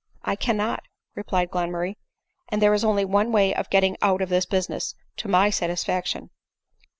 "I 0.23 0.35
cannot," 0.35 0.81
replied 1.13 1.51
Glenmurray," 1.51 1.93
and 2.49 2.59
there 2.59 2.73
is 2.73 2.83
only 2.83 3.05
one 3.05 3.31
way 3.31 3.53
of 3.53 3.69
getting 3.69 3.97
out 4.01 4.19
of 4.23 4.29
this 4.29 4.47
business 4.47 4.95
to 5.17 5.27
my 5.27 5.51
satisfaction.". 5.51 6.31